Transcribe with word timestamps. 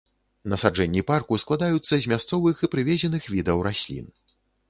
Насаджэнні 0.53 1.01
парку 1.09 1.37
складаюцца 1.43 1.93
з 2.05 2.11
мясцовых 2.15 2.55
і 2.67 2.71
прывезеных 2.73 3.23
відаў 3.35 3.57
раслін. 3.71 4.07